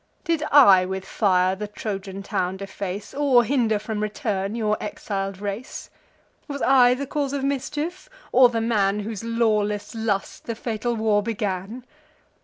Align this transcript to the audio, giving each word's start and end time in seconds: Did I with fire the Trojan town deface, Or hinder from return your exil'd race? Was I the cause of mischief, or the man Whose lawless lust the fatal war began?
Did 0.23 0.41
I 0.51 0.83
with 0.83 1.05
fire 1.05 1.55
the 1.55 1.67
Trojan 1.67 2.23
town 2.23 2.57
deface, 2.57 3.13
Or 3.13 3.43
hinder 3.43 3.77
from 3.77 4.01
return 4.01 4.55
your 4.55 4.75
exil'd 4.81 5.39
race? 5.39 5.91
Was 6.47 6.63
I 6.63 6.95
the 6.95 7.05
cause 7.05 7.33
of 7.33 7.43
mischief, 7.43 8.09
or 8.31 8.49
the 8.49 8.61
man 8.61 9.01
Whose 9.01 9.23
lawless 9.23 9.93
lust 9.93 10.45
the 10.45 10.55
fatal 10.55 10.95
war 10.95 11.21
began? 11.21 11.85